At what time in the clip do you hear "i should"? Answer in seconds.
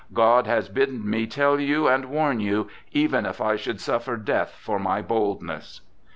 3.39-3.79